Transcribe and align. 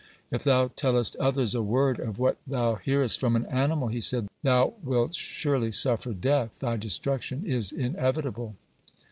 "If 0.31 0.43
thou 0.43 0.69
tellest 0.69 1.15
others 1.17 1.53
a 1.53 1.61
word 1.61 1.99
of 1.99 2.17
what 2.17 2.39
thou 2.47 2.73
hearest 2.73 3.19
from 3.19 3.35
an 3.35 3.45
animal," 3.45 3.89
he 3.89 4.01
said, 4.01 4.29
"thou 4.41 4.73
wilt 4.81 5.13
surely 5.13 5.71
suffer 5.71 6.11
death; 6.11 6.57
thy 6.57 6.75
destruction 6.75 7.45
is 7.45 7.71
inevitable." 7.71 8.55